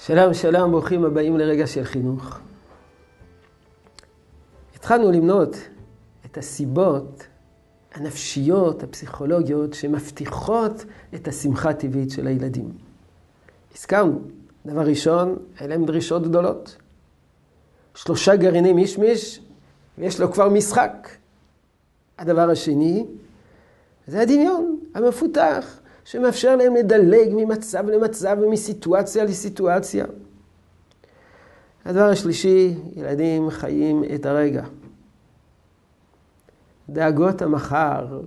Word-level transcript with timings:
שלום, 0.00 0.34
שלום, 0.34 0.70
ברוכים 0.70 1.04
הבאים 1.04 1.36
לרגע 1.38 1.66
של 1.66 1.84
חינוך. 1.84 2.38
התחלנו 4.74 5.12
למנות 5.12 5.56
את 6.26 6.38
הסיבות 6.38 7.26
הנפשיות, 7.94 8.82
הפסיכולוגיות, 8.82 9.74
שמבטיחות 9.74 10.84
את 11.14 11.28
השמחה 11.28 11.70
הטבעית 11.70 12.10
של 12.10 12.26
הילדים. 12.26 12.72
הזכרנו, 13.76 14.20
דבר 14.66 14.80
ראשון, 14.80 15.36
אלה 15.60 15.74
הם 15.74 15.84
דרישות 15.84 16.22
גדולות. 16.22 16.76
שלושה 17.94 18.36
גרעינים 18.36 18.76
מישמיש, 18.76 19.40
ויש 19.98 20.20
לו 20.20 20.32
כבר 20.32 20.48
משחק. 20.48 21.08
הדבר 22.18 22.50
השני, 22.50 23.06
זה 24.06 24.20
הדמיון 24.20 24.78
המפותח, 24.94 25.80
שמאפשר 26.08 26.56
להם 26.56 26.74
לדלג 26.74 27.28
ממצב 27.36 27.88
למצב 27.88 28.36
ומסיטואציה 28.42 29.24
לסיטואציה. 29.24 30.06
הדבר 31.84 32.04
השלישי, 32.04 32.74
ילדים 32.96 33.50
חיים 33.50 34.04
את 34.14 34.26
הרגע. 34.26 34.64
דאגות 36.88 37.42
המחר 37.42 38.20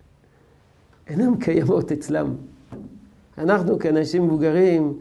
אינן 1.08 1.36
קיימות 1.36 1.92
אצלם. 1.92 2.34
אנחנו 3.38 3.78
כאנשים 3.78 4.24
מבוגרים, 4.24 4.98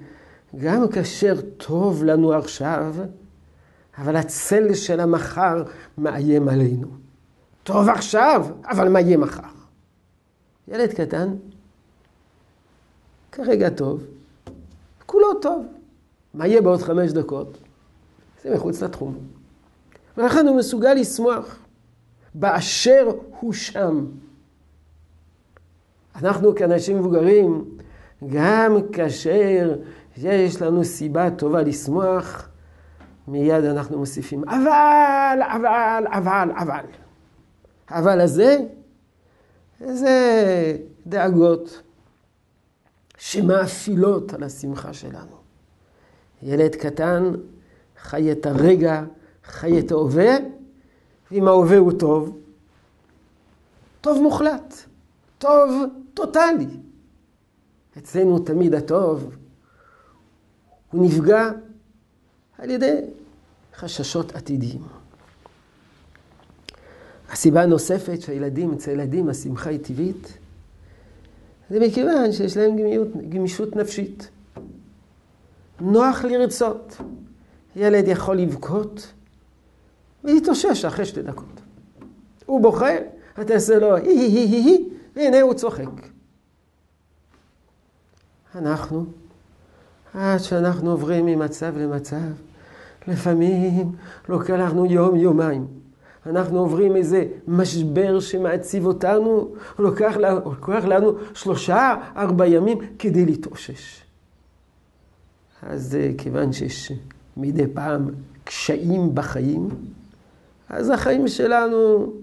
גם 0.56 0.88
כאשר 0.88 1.42
טוב 1.42 2.04
לנו 2.04 2.34
עכשיו, 2.34 2.95
אבל 3.98 4.16
הצל 4.16 4.73
של 4.73 5.00
המחר 5.00 5.64
מאיים 5.98 6.50
עלינו. 6.50 6.88
טוב 7.64 7.90
עכשיו, 7.90 8.48
אבל 8.66 8.90
מה 8.90 9.02
יהיה 9.02 9.18
מחר? 9.18 9.42
ילד 10.68 10.94
קטן, 10.94 11.36
כרגע 13.38 13.70
טוב, 13.70 14.04
כולו 15.06 15.34
טוב. 15.34 15.66
מה 16.34 16.48
יהיה 16.48 16.62
בעוד 16.62 16.81
חמש 16.81 17.12
דקות? 17.12 17.58
זה 18.44 18.56
מחוץ 18.56 18.84
לתחום. 18.84 19.17
ולכן 20.17 20.48
הוא 20.48 20.58
מסוגל 20.58 20.94
לשמוח 20.94 21.59
באשר 22.34 23.12
הוא 23.39 23.53
שם. 23.53 24.06
אנחנו 26.16 26.56
כאנשים 26.56 26.97
מבוגרים, 26.97 27.66
גם 28.28 28.78
כאשר 28.94 29.75
יש 30.17 30.62
לנו 30.62 30.84
סיבה 30.84 31.30
טובה 31.31 31.62
לשמוח, 31.62 32.50
מיד 33.28 33.64
אנחנו 33.64 33.97
מוסיפים 33.97 34.44
אבל, 34.50 35.40
אבל, 35.42 36.03
אבל, 36.08 36.50
אבל. 36.58 36.86
אבל 37.90 38.22
הזה, 38.22 38.58
זה 39.80 40.78
דאגות 41.08 41.81
שמאפילות 43.18 44.34
על 44.34 44.44
השמחה 44.44 44.94
שלנו. 44.94 45.38
ילד 46.44 46.76
קטן 46.76 47.34
חי 47.98 48.32
את 48.32 48.46
הרגע, 48.46 49.04
חי 49.44 49.80
את 49.80 49.92
ההווה, 49.92 50.36
ואם 51.32 51.48
ההווה 51.48 51.78
הוא 51.78 51.92
טוב, 52.00 52.38
טוב 54.02 54.22
מוחלט, 54.22 54.74
טוב 55.38 55.84
טוטאלי. 56.14 56.68
אצלנו 57.98 58.40
תמיד 58.40 58.76
הטוב, 58.76 59.36
הוא 60.92 61.06
נפגע 61.06 61.50
על 62.58 62.70
ידי 62.70 63.02
חששות 63.76 64.36
עתידיים. 64.36 64.81
הסיבה 67.30 67.64
הנוספת 67.64 68.22
שהילדים, 68.22 68.74
אצל 68.74 68.92
ילדים 68.92 69.30
השמחה 69.30 69.70
היא 69.70 69.80
טבעית, 69.80 70.38
זה 71.70 71.80
מכיוון 71.80 72.32
שיש 72.32 72.58
להם 72.58 72.78
גמישות, 72.78 73.08
גמישות 73.30 73.76
נפשית. 73.76 74.30
נוח 75.82 76.26
לרצות. 76.26 76.98
ילד 77.76 78.08
יכול 78.08 78.38
לבכות 78.38 79.14
ולהתאושש 80.24 80.86
אחרי 80.86 81.06
שתי 81.06 81.22
דקות. 81.22 81.62
הוא 82.46 82.62
בוכה, 82.62 82.90
אתה 83.41 83.53
עושה 83.53 83.80
לו 83.80 83.96
הי 83.96 84.08
הי 84.08 84.28
הי 84.28 84.64
הי, 84.64 84.90
והנה 85.16 85.41
הוא 85.41 85.53
צוחק. 85.53 85.90
אנחנו, 88.56 89.06
עד 90.14 90.40
שאנחנו 90.40 90.91
עוברים 90.91 91.25
ממצב 91.25 91.78
למצב, 91.78 92.16
לפעמים 93.08 93.91
לוקח 94.30 94.50
לנו 94.50 94.86
יום, 94.86 95.16
יומיים. 95.16 95.68
אנחנו 96.30 96.60
עוברים 96.60 96.96
איזה 96.96 97.26
משבר 97.48 98.20
שמעציב 98.20 98.86
אותנו, 98.86 99.56
לוקח, 99.80 100.18
לוקח 100.46 100.86
לנו 100.86 101.14
שלושה, 101.34 101.96
ארבע 102.16 102.46
ימים 102.48 102.78
כדי 103.00 103.26
להתאושש. 103.26 104.02
אז 105.62 105.96
אה, 105.96 106.12
כיוון 106.18 106.54
שיש 106.54 106.92
מדי 107.38 107.68
פעם 107.74 108.10
קשיים 108.44 109.16
בחיים, 109.16 109.70
אז 110.70 110.90
החיים 110.90 111.28
שלנו 111.28 112.14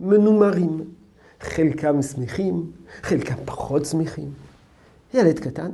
מנומרים. 0.00 0.80
חלקם 1.40 2.02
שמחים, 2.02 2.70
חלקם 3.02 3.34
פחות 3.44 3.84
שמחים. 3.84 4.28
ילד 5.14 5.38
קטן, 5.38 5.70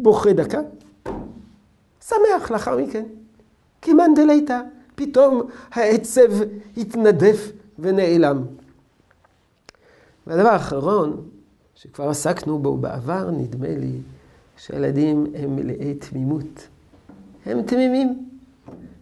בוכה 0.00 0.32
דקה, 0.32 0.60
שמח 2.00 2.50
לאחר 2.50 2.76
מכן. 2.76 3.04
כמאן 3.82 4.14
דליתא, 4.14 4.60
פתאום 4.98 5.42
העצב 5.72 6.28
התנדף 6.76 7.52
ונעלם. 7.78 8.44
והדבר 10.26 10.48
האחרון, 10.48 11.28
שכבר 11.74 12.08
עסקנו 12.08 12.58
בו 12.58 12.76
בעבר, 12.76 13.30
נדמה 13.30 13.68
לי, 13.68 13.92
שילדים 14.56 15.26
הם 15.34 15.56
מלאי 15.56 15.94
תמימות. 15.94 16.68
הם 17.46 17.62
תמימים. 17.62 18.28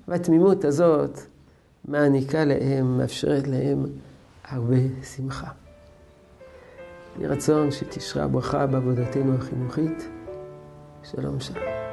והתמימות 0.08 0.64
הזאת 0.64 1.20
מעניקה 1.84 2.44
להם, 2.44 2.98
מאפשרת 2.98 3.48
להם 3.48 3.86
הרבה 4.44 4.76
שמחה. 5.16 5.48
יהי 7.18 7.28
רצון 7.28 7.70
שתשרה 7.70 8.28
ברכה 8.28 8.66
בעבודתנו 8.66 9.34
החינוכית. 9.34 10.08
שלום 11.02 11.40
שלום. 11.40 11.85